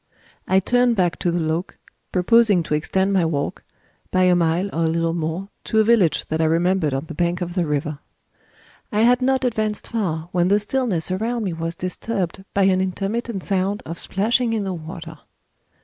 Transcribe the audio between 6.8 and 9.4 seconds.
on the bank of the river. I had